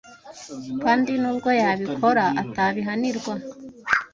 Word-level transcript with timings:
kandi 0.83 1.09
ko 1.13 1.17
nubwo 1.21 1.49
yabikora 1.61 2.23
atabihanirwa 2.41 3.33